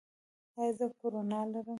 ایا 0.59 0.71
زه 0.77 0.85
کرونا 0.99 1.39
لرم؟ 1.51 1.69